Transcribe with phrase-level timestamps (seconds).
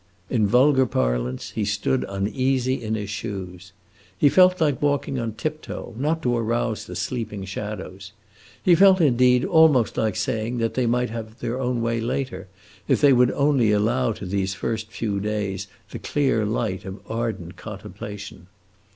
[0.31, 3.71] In vulgar parlance, he stood uneasy in his shoes.
[4.17, 8.11] He felt like walking on tiptoe, not to arouse the sleeping shadows.
[8.63, 12.47] He felt, indeed, almost like saying that they might have their own way later,
[12.87, 17.55] if they would only allow to these first few days the clear light of ardent
[17.55, 18.47] contemplation.